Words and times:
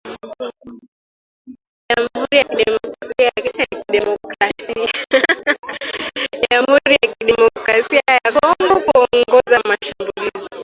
jamhuri 1.89 2.37
ya 6.89 6.99
kidemokrasia 7.17 8.03
ya 8.23 8.31
Kongo 8.41 8.75
kuongoza 8.85 9.57
mashambulizi 9.67 10.49